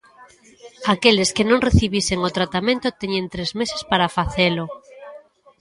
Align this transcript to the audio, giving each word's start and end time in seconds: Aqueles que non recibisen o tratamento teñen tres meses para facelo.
Aqueles 0.95 1.29
que 1.35 1.47
non 1.49 1.63
recibisen 1.67 2.19
o 2.27 2.33
tratamento 2.37 2.95
teñen 3.01 3.25
tres 3.33 3.49
meses 3.59 3.81
para 3.91 4.13
facelo. 4.17 4.65